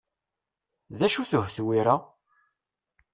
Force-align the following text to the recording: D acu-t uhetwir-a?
D 0.97 0.99
acu-t 1.05 1.31
uhetwir-a? 1.37 1.95